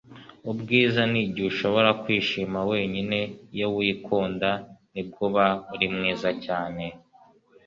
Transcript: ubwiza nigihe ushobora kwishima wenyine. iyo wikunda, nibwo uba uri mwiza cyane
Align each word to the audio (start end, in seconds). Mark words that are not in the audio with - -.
ubwiza 0.51 1.01
nigihe 1.11 1.47
ushobora 1.53 1.89
kwishima 2.01 2.59
wenyine. 2.71 3.17
iyo 3.55 3.67
wikunda, 3.77 4.49
nibwo 4.93 5.19
uba 5.27 5.45
uri 5.73 5.87
mwiza 5.95 6.29
cyane 6.45 6.85